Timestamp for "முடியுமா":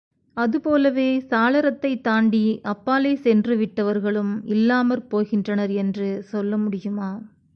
6.57-7.09